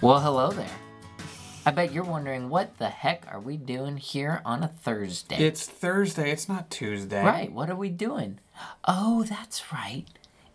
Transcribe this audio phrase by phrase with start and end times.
[0.00, 0.70] Well, hello there.
[1.66, 5.36] I bet you're wondering what the heck are we doing here on a Thursday?
[5.36, 6.30] It's Thursday.
[6.30, 7.24] It's not Tuesday.
[7.24, 8.38] right, what are we doing?
[8.86, 10.04] Oh, that's right.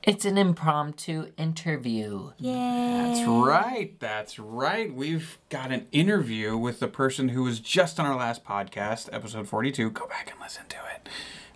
[0.01, 2.31] It's an impromptu interview.
[2.37, 3.13] Yeah.
[3.13, 3.93] That's right.
[3.99, 4.93] That's right.
[4.93, 9.47] We've got an interview with the person who was just on our last podcast, episode
[9.47, 9.91] 42.
[9.91, 11.09] Go back and listen to it.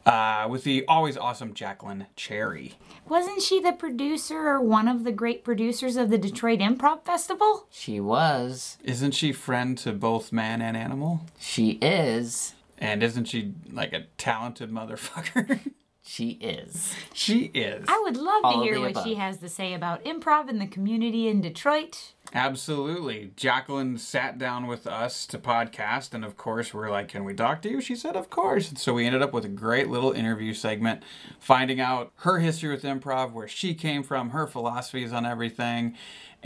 [0.07, 2.75] Uh, with the always awesome Jacqueline Cherry.
[3.09, 7.67] Wasn't she the producer or one of the great producers of the Detroit Improv Festival?
[7.69, 8.77] She was.
[8.85, 11.25] Isn't she friend to both man and animal?
[11.37, 12.53] She is.
[12.77, 15.59] And isn't she like a talented motherfucker?
[16.09, 16.95] She is.
[17.13, 17.83] she is.
[17.89, 19.03] I would love All to hear what above.
[19.03, 22.13] she has to say about improv in the community in Detroit.
[22.33, 23.31] Absolutely.
[23.37, 27.61] Jacqueline sat down with us to podcast, and of course, we're like, Can we talk
[27.61, 27.79] to you?
[27.79, 28.69] She said, Of course.
[28.69, 31.03] And so we ended up with a great little interview segment,
[31.39, 35.95] finding out her history with improv, where she came from, her philosophies on everything.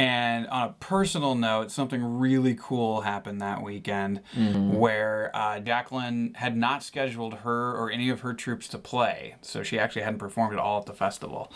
[0.01, 6.57] And on a personal note, something really cool happened that weekend where uh, Jacqueline had
[6.57, 9.35] not scheduled her or any of her troops to play.
[9.41, 11.53] So she actually hadn't performed at all at the festival.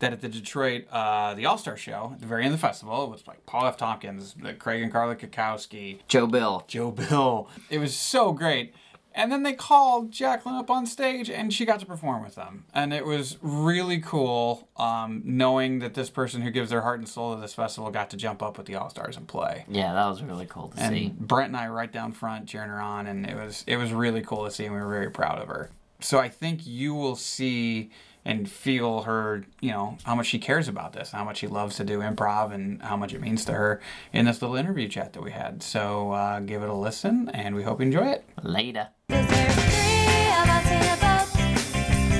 [0.00, 2.66] That at the Detroit, uh, the All Star Show, at the very end of the
[2.66, 3.76] festival, it was like Paul F.
[3.76, 6.64] Tompkins, Craig and Carla Cackowski, Joe Bill.
[6.66, 7.48] Joe Bill.
[7.70, 8.74] It was so great.
[9.16, 12.66] And then they called Jacqueline up on stage and she got to perform with them.
[12.74, 17.08] And it was really cool um, knowing that this person who gives their heart and
[17.08, 19.64] soul to this festival got to jump up with the All Stars and play.
[19.68, 21.06] Yeah, that was really cool to see.
[21.06, 23.90] And Brent and I right down front cheering her on and it was it was
[23.92, 25.70] really cool to see and we were very proud of her.
[26.00, 27.90] So I think you will see
[28.26, 31.76] and feel her, you know, how much she cares about this, how much she loves
[31.76, 33.80] to do improv and how much it means to her
[34.12, 35.62] in this little interview chat that we had.
[35.62, 38.24] So uh, give it a listen and we hope you enjoy it.
[38.42, 38.88] Later.
[39.08, 41.28] Cause there's three of us in a boat,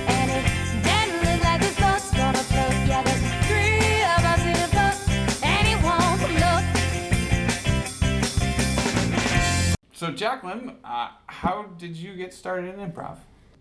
[0.08, 0.46] and it
[0.84, 2.74] doesn't look like this boat's gonna float.
[2.86, 4.96] Yeah, there's three of us in a boat,
[5.42, 6.64] and it won't float.
[9.94, 13.16] So Jacqueline, uh, how did you get started in improv?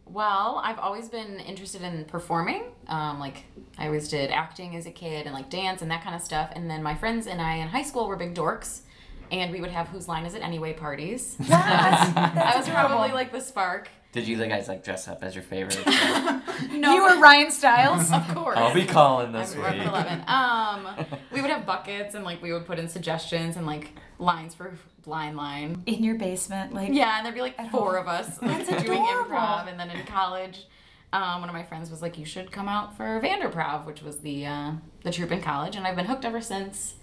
[0.05, 2.65] Well, I've always been interested in performing.
[2.87, 3.45] Um, like
[3.79, 6.51] I always did acting as a kid and like dance and that kind of stuff.
[6.55, 8.81] And then my friends and I in high school were big dorks,
[9.31, 11.35] and we would have "Whose Line Is It Anyway" parties.
[11.51, 13.89] I was probably like the spark.
[14.11, 15.83] Did you guys like dress up as your favorite?
[16.71, 18.09] No, You were Ryan Stiles.
[18.13, 18.57] of course.
[18.57, 19.65] I'll be calling I'm this week.
[19.65, 20.23] eleven.
[20.25, 20.87] Um,
[21.33, 24.73] we would have buckets and like we would put in suggestions and like lines for
[25.05, 25.83] line line.
[25.85, 29.01] in your basement, like Yeah, and there'd be like four of us like, That's doing
[29.03, 29.35] adorable.
[29.35, 29.67] improv.
[29.69, 30.65] And then in college,
[31.11, 34.19] um, one of my friends was like, "You should come out for Vanderprov, which was
[34.19, 34.71] the uh,
[35.03, 36.95] the troupe in college." And I've been hooked ever since.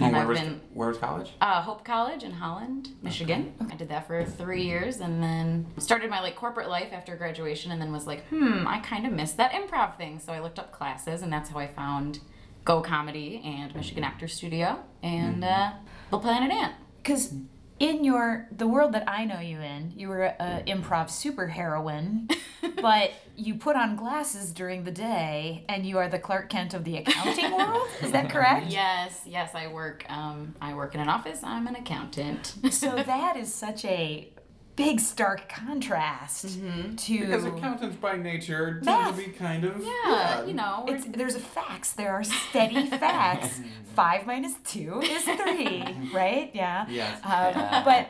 [0.00, 1.32] And where I've was, been where was college?
[1.40, 3.52] uh, Hope College in Holland, Michigan.
[3.70, 7.70] I did that for three years, and then started my like corporate life after graduation,
[7.72, 10.58] and then was like, "Hmm, I kind of missed that improv thing." So I looked
[10.58, 12.20] up classes, and that's how I found
[12.64, 15.72] Go Comedy and Michigan Actors Studio and uh,
[16.10, 16.74] Little Planet Ant.
[17.02, 17.34] because
[17.82, 22.32] in your the world that I know you in, you were a improv superheroine,
[22.80, 26.84] but you put on glasses during the day, and you are the Clark Kent of
[26.84, 27.88] the accounting world.
[28.00, 28.68] Is that correct?
[28.68, 30.08] Yes, yes, I work.
[30.08, 31.40] Um, I work in an office.
[31.42, 32.54] I'm an accountant.
[32.70, 34.28] So that is such a
[34.76, 36.58] big stark contrast
[36.96, 41.36] to Because accountants by nature tend to be kind of yeah, you know, It's, there's
[41.36, 41.92] facts.
[41.92, 43.60] There are steady facts.
[43.94, 45.84] Five minus two is three,
[46.14, 46.50] right?
[46.54, 46.86] Yeah.
[46.88, 47.20] Yes.
[47.24, 48.08] Um, but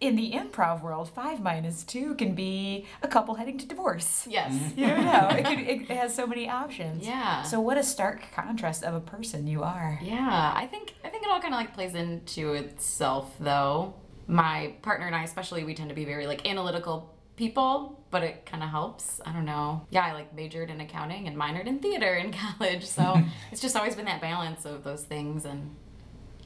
[0.00, 4.26] in the improv world, five minus two can be a couple heading to divorce.
[4.30, 4.52] yes.
[4.76, 5.28] You don't know.
[5.30, 7.04] It, could, it has so many options.
[7.06, 7.42] Yeah.
[7.42, 9.98] So what a stark contrast of a person you are.
[10.02, 13.94] Yeah, I think I think it all kind of like plays into itself though.
[14.26, 18.46] My partner and I especially we tend to be very like analytical people, but it
[18.46, 19.20] kind of helps.
[19.26, 19.86] I don't know.
[19.90, 23.20] Yeah, I like majored in accounting and minored in theater in college, so
[23.52, 25.74] it's just always been that balance of those things and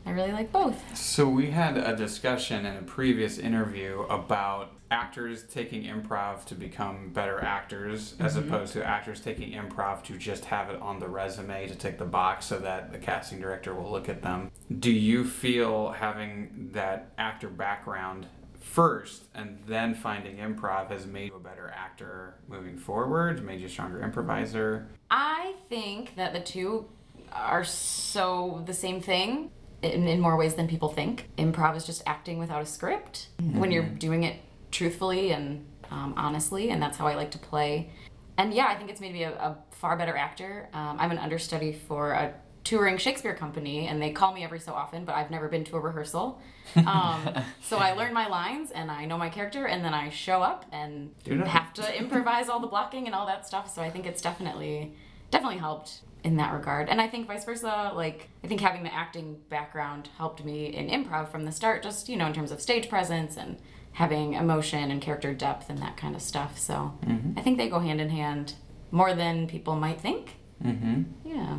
[0.08, 0.96] I really like both.
[0.96, 7.10] So we had a discussion in a previous interview about actors taking improv to become
[7.10, 8.48] better actors as mm-hmm.
[8.48, 12.06] opposed to actors taking improv to just have it on the resume to tick the
[12.06, 14.50] box so that the casting director will look at them.
[14.78, 18.28] Do you feel having that actor background
[18.62, 23.66] first and then finding improv has made you a better actor moving forward, made you
[23.66, 24.88] a stronger improviser?
[25.10, 26.86] I think that the two
[27.30, 29.50] are so the same thing
[29.82, 31.28] in, in more ways than people think.
[31.38, 34.36] Improv is just acting without a script when you're doing it
[34.70, 37.90] truthfully and um, honestly, and that's how I like to play.
[38.36, 40.68] And yeah, I think it's made me a, a far better actor.
[40.72, 42.34] Um, I'm an understudy for a
[42.64, 45.76] touring Shakespeare company, and they call me every so often, but I've never been to
[45.76, 46.40] a rehearsal.
[46.76, 47.26] Um,
[47.62, 50.66] so I learn my lines and I know my character, and then I show up
[50.70, 51.10] and
[51.46, 53.74] have to improvise all the blocking and all that stuff.
[53.74, 54.94] So I think it's definitely
[55.30, 56.88] definitely helped in that regard.
[56.88, 60.88] And I think vice versa, like I think having the acting background helped me in
[60.88, 63.58] improv from the start, just you know in terms of stage presence and
[63.92, 66.58] having emotion and character depth and that kind of stuff.
[66.58, 66.96] So
[67.36, 68.54] I think they go hand in hand
[68.90, 70.36] more than people might think.
[70.64, 71.02] Mm-hmm.
[71.24, 71.58] Yeah.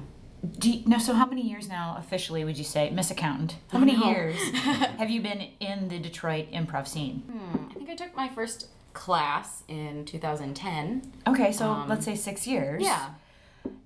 [0.57, 3.57] Do you, no, so how many years now officially would you say, Miss Accountant?
[3.71, 4.09] How many no.
[4.09, 7.23] years have you been in the Detroit improv scene?
[7.69, 11.11] I think I took my first class in 2010.
[11.27, 12.83] Okay, so Um, let's say six years.
[12.83, 13.09] Yeah.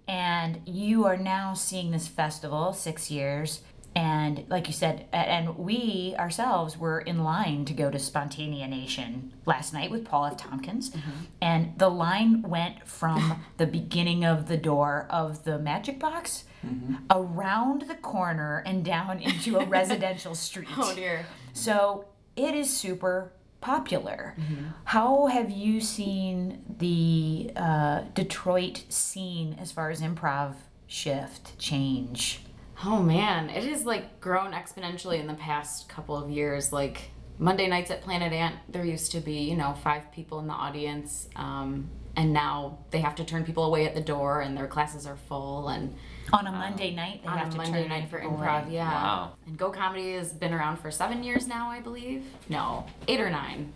[0.07, 3.61] And you are now seeing this festival, six years.
[3.95, 9.71] And like you said, and we ourselves were in line to go to Spontaneanation last
[9.71, 10.37] night with Paul F.
[10.37, 10.89] Tompkins.
[10.89, 11.11] Mm-hmm.
[11.41, 16.27] And the line went from the beginning of the door of the Magic Bag
[16.65, 16.95] mm-hmm.
[17.11, 20.69] around the corner and down into a residential street.
[20.75, 21.25] Oh dear.
[21.53, 23.31] So it is super
[23.63, 24.35] popular.
[24.37, 24.65] Mm-hmm.
[24.83, 30.55] How have you seen the uh, Detroit scene as far as improv
[30.85, 32.41] shift, change?
[32.83, 36.73] Oh man, it has like grown exponentially in the past couple of years.
[36.73, 40.47] Like Monday nights at Planet Ant, there used to be, you know, five people in
[40.47, 41.29] the audience.
[41.35, 45.05] Um, and now they have to turn people away at the door and their classes
[45.07, 45.95] are full and
[46.31, 48.73] On a Monday night, they on have a to Monday turn night for improv, away.
[48.75, 48.91] yeah.
[48.91, 49.31] Wow.
[49.47, 52.25] And Go Comedy has been around for seven years now, I believe.
[52.49, 53.73] No, eight or nine.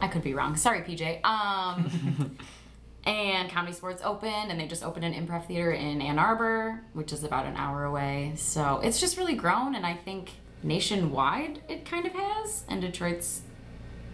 [0.00, 0.56] I could be wrong.
[0.56, 1.24] Sorry, PJ.
[1.24, 2.36] Um,
[3.04, 7.24] and ComedySportz opened, and they just opened an improv theater in Ann Arbor, which is
[7.24, 8.32] about an hour away.
[8.36, 10.32] So it's just really grown, and I think
[10.62, 12.64] nationwide it kind of has.
[12.68, 13.42] And Detroit's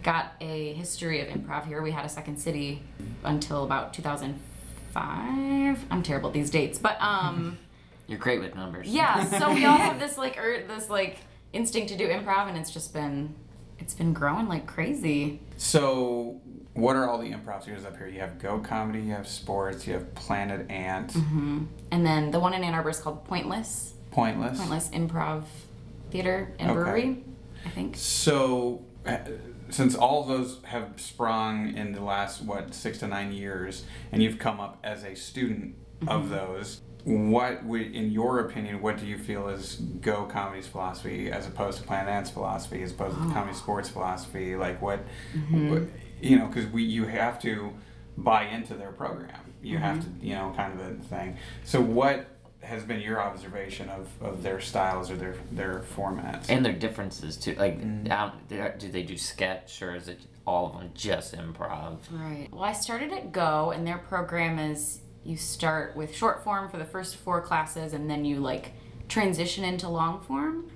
[0.03, 1.81] got a history of improv here.
[1.81, 2.81] We had a second city
[3.23, 5.85] until about 2005.
[5.91, 7.57] I'm terrible at these dates, but um.
[8.07, 8.87] You're great with numbers.
[8.87, 11.17] Yeah, so we all have this like er, this like
[11.51, 13.35] instinct to do improv, and it's just been
[13.79, 15.41] it's been growing like crazy.
[15.57, 16.39] So,
[16.73, 18.07] what are all the improv theaters up here?
[18.07, 21.67] You have Go Comedy, you have Sports, you have Planet Ant, And
[22.05, 24.57] then the one in Ann Arbor is called Pointless, Pointless.
[24.57, 25.43] Pointless Improv
[26.11, 26.79] Theater and Okay.
[26.79, 27.23] Brewery,
[27.65, 27.97] I think.
[27.97, 29.17] So, uh,
[29.69, 34.39] since all those have sprung in the last what six to nine years, and you've
[34.39, 35.75] come up as a student
[36.07, 36.31] of mm-hmm.
[36.31, 41.47] those, what would, in your opinion, what do you feel is Go Comedy's philosophy as
[41.47, 43.27] opposed to Planet Ant's philosophy, as opposed to oh.
[43.27, 44.55] ComedySportz philosophy?
[44.55, 44.99] Like what,
[45.33, 45.71] mm-hmm.
[45.71, 45.83] what
[46.21, 47.73] you know, because we you have to
[48.17, 49.39] buy into their program.
[49.61, 50.19] You have mm-hmm.
[50.19, 51.37] to, you know, kind of a thing.
[51.63, 52.36] So, what
[52.67, 56.45] has been your observation of, of their styles or their their formats?
[56.49, 57.55] And their differences too.
[57.55, 58.77] Like, Mm-hmm.
[58.77, 61.97] do they do sketch or is it all of them just improv?
[62.11, 62.47] Right.
[62.51, 66.77] Well, I started at Go, and their program is you start with short form for
[66.77, 68.73] the first four classes, and then you like
[69.09, 70.69] transition into long form.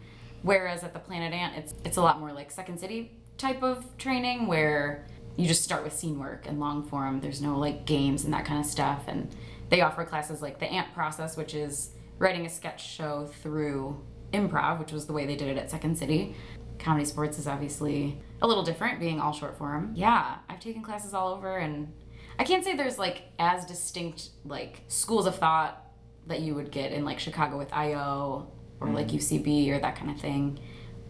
[0.43, 3.97] Whereas at the Planet Ant, it's it's a lot more like Second City type of
[3.97, 5.05] training where
[5.37, 7.21] you just start with scene work and long form.
[7.21, 9.33] There's no like games and that kind of stuff, and
[9.71, 13.99] they offer classes like the Ant process, which is writing a sketch show through
[14.33, 16.35] improv, which was the way they did it at Second City.
[16.77, 19.93] ComedySportz is obviously a little different, being all short form.
[19.95, 21.93] Yeah, I've taken classes all over, and
[22.37, 25.83] I can't say there's like as distinct like schools of thought
[26.27, 29.17] that you would get in like Chicago with IO or like mm-hmm.
[29.17, 30.59] UCB or that kind of thing,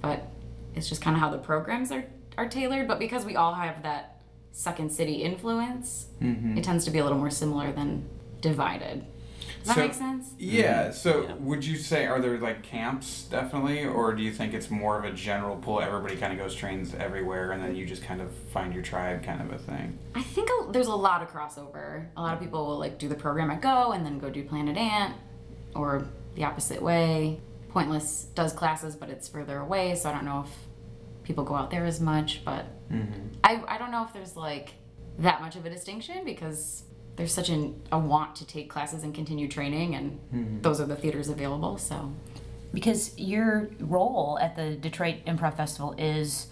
[0.01, 0.27] but
[0.75, 2.05] it's just kind of how the programs are
[2.37, 2.87] are tailored.
[2.87, 4.21] But because we all have that
[4.51, 6.57] Second City influence, mm-hmm.
[6.57, 8.07] it tends to be a little more similar than
[8.41, 9.05] divided.
[9.59, 10.33] Does that So- make sense?
[10.39, 10.83] Yeah.
[10.85, 10.93] Mm-hmm.
[10.93, 11.33] So, Yeah.
[11.35, 15.05] would you say are there like camps definitely, or do you think it's more of
[15.05, 15.81] a general pull?
[15.81, 19.23] Everybody kind of goes trains everywhere, and then you just kind of find your tribe,
[19.23, 19.99] kind of a thing.
[20.15, 22.07] I think a, there's a lot of crossover.
[22.17, 24.43] A lot of people will like do the program at Go and then go do
[24.43, 25.15] Planet Ant,
[25.75, 27.39] or the opposite way.
[27.69, 30.51] Pointless does classes, but it's further away, so I don't know if
[31.23, 32.43] people go out there as much.
[32.43, 33.27] But mm-hmm.
[33.43, 34.73] I I don't know if there's like
[35.19, 36.83] that much of a distinction because
[37.21, 40.61] there's such an, a want to take classes and continue training, and mm-hmm.
[40.61, 41.77] those are the theaters available.
[41.77, 42.11] So
[42.73, 46.47] Because your role at the Detroit Improv Festival is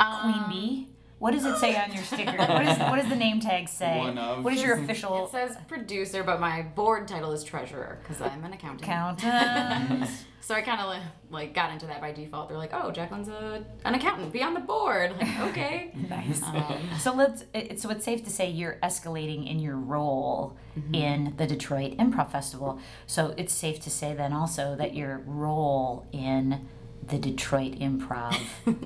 [0.00, 0.88] Queen um, Bee.
[1.18, 2.36] What does it say on your sticker?
[2.36, 3.98] what, is, what does the name tag say?
[3.98, 4.44] One of.
[4.44, 5.26] What is your official?
[5.26, 8.82] it says producer, but my board title is treasurer because I'm an accountant.
[8.82, 10.10] accountant?
[10.40, 12.48] So I kind of like got into that by default.
[12.48, 14.32] They're like, "Oh, Jacqueline's a, an accountant.
[14.32, 15.92] Be on the board." Like, okay.
[16.08, 16.42] nice.
[16.42, 17.44] Um, So let's.
[17.52, 20.94] It, so it's safe to say you're escalating in your role Mm-hmm.
[20.94, 22.80] in the Detroit Improv Festival.
[23.06, 26.66] So it's safe to say then also that your role in
[27.06, 28.34] the Detroit Improv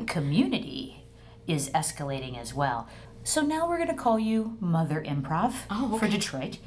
[0.09, 1.02] community
[1.47, 2.89] is escalating as well.
[3.25, 6.09] So now we're going to call you Mother Improv Oh, for.
[6.09, 6.59] Detroit.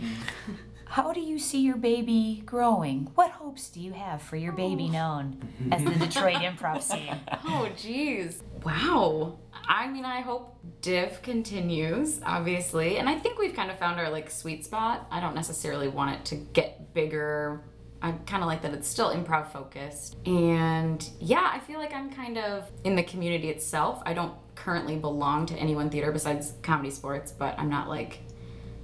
[0.88, 3.10] How do you see your baby growing?
[3.16, 5.38] What hopes do you have for your baby known
[5.72, 7.18] as the Detroit improv scene?
[7.44, 8.42] Oh, jeez.
[8.64, 9.40] Wow.
[9.68, 12.98] I mean, I hope DIF continues, obviously.
[12.98, 15.08] And I think we've kind of found our like sweet spot.
[15.12, 17.64] I don't necessarily want it to get bigger.
[18.02, 20.16] I kind of like that it's still improv focused.
[20.26, 24.02] And yeah, I feel like I'm kind of in the community itself.
[24.06, 28.20] I don't currently belong to any one theater besides ComedySportz, but I'm not like,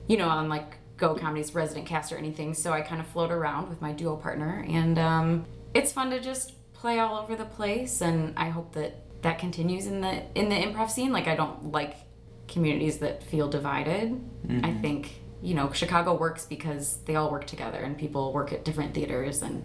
[0.07, 2.53] you know, on like Go Comedy's resident cast or anything.
[2.53, 4.65] So I kind of float around with my duo partner.
[4.69, 8.01] And um, it's fun to just play all over the place.
[8.01, 11.11] And I hope that that continues in the in the improv scene.
[11.11, 11.95] Like I don't like
[12.47, 14.19] communities that feel divided.
[14.63, 18.65] I think you know Chicago works because they all work together and people work at
[18.65, 19.63] different theaters, and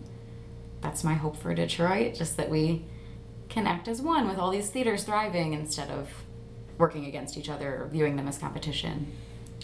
[0.81, 2.15] that's my hope for Detroit.
[2.15, 2.85] Just that we
[3.49, 6.09] can act as one with all these theaters thriving instead of
[6.79, 9.13] working against each other or viewing them as competition.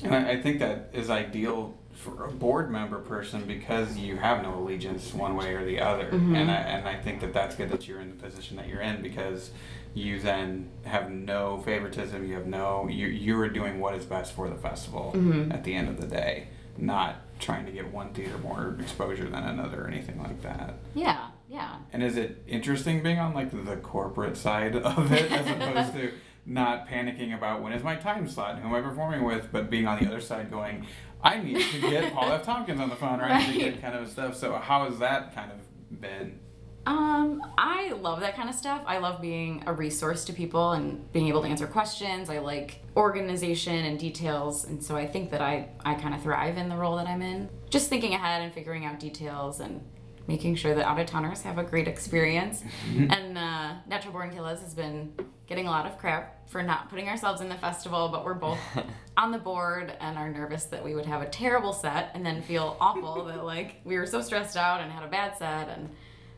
[0.02, 4.42] And I, I think that is ideal for a board member person because you have
[4.42, 6.06] no allegiance one way or the other.
[6.06, 6.34] Mm-hmm.
[6.34, 8.80] And I and I think that that's good that you're in the position that you're
[8.80, 9.50] in because
[9.94, 12.26] you then have no favoritism.
[12.26, 15.52] You have no you you are doing what is best for the festival mm-hmm.
[15.52, 19.44] at the end of the day, not trying to get one theater more exposure than
[19.44, 20.74] another or anything like that.
[20.94, 21.76] Yeah, yeah.
[21.92, 26.12] And is it interesting being on like the corporate side of it as opposed to
[26.46, 29.70] not panicking about when is my time slot, and who am I performing with, but
[29.70, 30.86] being on the other side going,
[31.22, 32.42] I need to get Paul F.
[32.44, 33.72] Tompkins on the phone, or I need to Right.
[33.74, 34.34] get kind of stuff.
[34.36, 36.40] So how has that kind of been?
[36.84, 38.82] Um, I love that kind of stuff.
[38.86, 42.28] I love being a resource to people and being able to answer questions.
[42.28, 46.56] I like organization and details, and so I think that I I kind of thrive
[46.58, 47.48] in the role that I'm in.
[47.70, 49.80] Just thinking ahead and figuring out details and
[50.26, 52.62] making sure that out of towners have a great experience.
[52.96, 55.12] and uh, Natural Born Killers has been
[55.46, 58.58] getting a lot of crap for not putting ourselves in the festival, but we're both
[59.16, 62.42] on the board and are nervous that we would have a terrible set and then
[62.42, 65.90] feel awful that like we were so stressed out and had a bad set and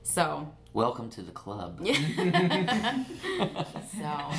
[0.04, 1.78] so Welcome to the club.
[1.86, 1.94] so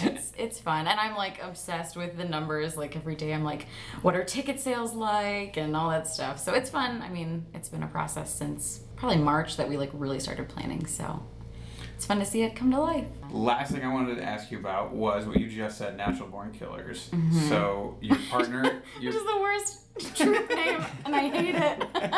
[0.04, 3.68] it's it's fun and i'm like obsessed with the numbers like every day i'm like
[4.02, 7.70] what are ticket sales like and all that stuff so it's fun i mean it's
[7.70, 11.24] been a process since probably march that we like really started planning so
[11.96, 14.60] it's fun to see it come to life Last thing I wanted to ask you
[14.60, 17.10] about was what you just said, Natural Born Killers.
[17.10, 17.50] Mm-hmm.
[17.50, 18.64] So your partner,
[19.02, 19.80] your which is the worst
[20.16, 21.15] troop name and i hate it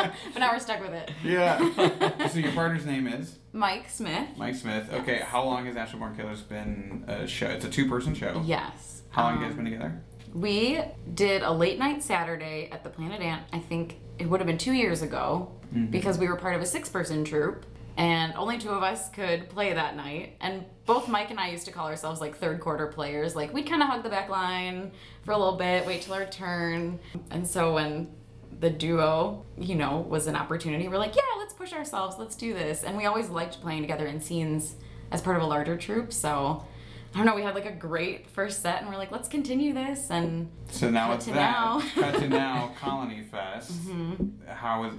[0.32, 2.26] but now we're stuck with it yeah.
[2.28, 4.92] so your partner's name is mike smith Mike Smith.
[4.92, 7.46] Okay, how long has Natural Born Killers been a show?
[7.46, 8.42] It's a two-person show.
[8.44, 10.02] yes How long have you Um, guys been together?
[10.34, 10.80] We
[11.14, 13.42] did a late night Saturday at the Planet Ant.
[13.52, 15.50] I think it would have been two years ago
[15.90, 17.64] because we were part of a six person troupe
[17.96, 20.36] and only two of us could play that night.
[20.40, 23.34] And both Mike and I used to call ourselves like third quarter players.
[23.34, 24.92] Like we'd kind of hug the back line
[25.24, 27.00] for a little bit, wait till our turn.
[27.30, 28.08] And so when
[28.60, 32.52] the duo, you know, was an opportunity, we're like, yeah, let's push ourselves, let's do
[32.54, 32.82] this.
[32.82, 34.74] And we always liked playing together in scenes
[35.12, 36.12] as part of a larger troupe.
[36.12, 36.64] So
[37.14, 39.72] I don't know, we had like a great first set and we're like, let's continue
[39.72, 40.10] this.
[40.10, 41.34] And So now it's that.
[41.34, 41.80] now.
[41.80, 42.00] Mm-hmm.
[42.00, 43.72] Cut to now, Colony Fest.
[44.46, 44.92] How was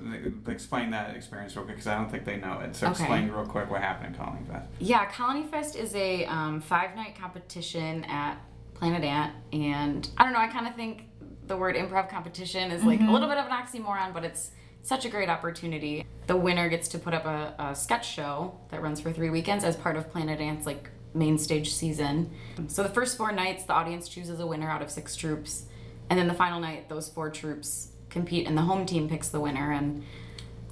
[0.48, 2.75] explain that experience real quick because I don't think they know it.
[2.75, 3.01] So Okay.
[3.01, 4.68] explain real quick what happened at Colony Fest.
[4.80, 8.38] Yeah, Colony Fest is a um, five night competition at
[8.74, 9.34] Planet Ant.
[9.54, 11.04] And I don't know, I kind of think
[11.50, 14.51] the word improv competition is like a little bit of an oxymoron, but it's
[14.84, 16.06] such a great opportunity.
[16.27, 19.63] The winner gets to put up a, a sketch show that runs for three weekends
[19.65, 22.32] as part of Planet Ant's like main stage season.
[22.68, 25.65] So the first four nights, the audience chooses a winner out of six troops.
[26.10, 29.39] And then the final night, those four troops compete, and the home team picks the
[29.39, 29.72] winner.
[29.72, 30.03] And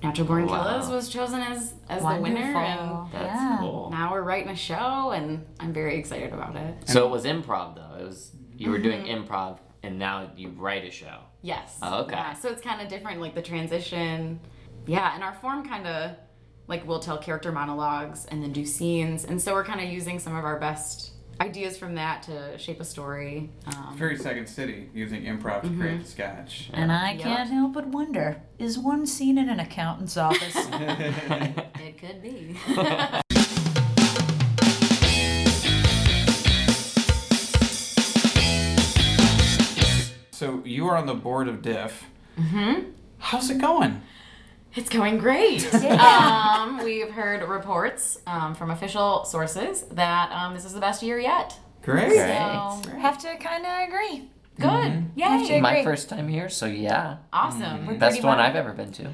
[0.03, 0.63] Natural Born Wow.
[0.63, 2.39] Killers was chosen as, as the winner.
[2.39, 3.57] And That's yeah.
[3.60, 3.89] cool.
[3.89, 7.75] now we're writing a show and i'm very excited about it So it was improv
[7.75, 7.96] though.
[8.00, 9.24] It was you were doing Mm-hmm.
[9.31, 11.19] improv and now you write a show.
[11.41, 12.15] yes Oh, okay.
[12.15, 14.39] yeah, so it's kind of different like the transition
[14.86, 16.12] yeah and our form kind of
[16.67, 20.19] like we'll tell character monologues and then do scenes and so we're kind of using
[20.19, 24.89] some of our best ideas from that to shape a story um, Very Second City
[24.93, 25.81] using improv to Mm-hmm.
[25.81, 26.69] create the sketch.
[26.74, 27.22] And I Yep.
[27.22, 30.55] can't help but wonder is one scene in an accountant's office?
[30.72, 32.57] it could be
[40.98, 42.06] on the board of DIF.
[42.38, 42.89] Mm-hmm.
[43.20, 44.01] How's it going?
[44.75, 45.74] It's going great.
[45.74, 51.20] um, we've heard reports um, from official sources that um, this is the best year
[51.20, 51.58] yet.
[51.84, 52.10] Great.
[52.10, 53.00] Great.
[53.00, 54.30] have to kind of agree.
[54.60, 55.12] Good.
[55.16, 55.24] Yay.
[55.24, 57.18] Have to My first time here, so yeah.
[57.32, 57.86] Awesome.
[57.86, 59.13] We're Best one I've ever been to.